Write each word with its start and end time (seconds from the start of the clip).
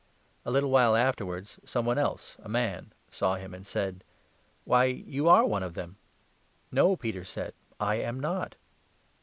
A 0.45 0.49
little 0.49 0.71
while 0.71 0.95
afterwards 0.95 1.59
some 1.63 1.85
one 1.85 1.99
else— 1.99 2.35
a 2.41 2.49
man— 2.49 2.91
saw 3.11 3.35
him 3.35 3.53
and 3.53 3.63
58 3.67 3.67
said:" 3.71 4.03
Why, 4.65 4.85
you 4.85 5.27
are 5.29 5.45
one 5.45 5.61
of 5.61 5.75
them!"" 5.75 5.95
No," 6.71 6.95
Peter 6.95 7.23
said," 7.23 7.53
I 7.79 7.97
am 7.97 8.19
not." 8.19 8.55